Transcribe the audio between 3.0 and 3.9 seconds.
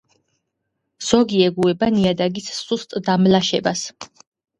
დამლაშებას.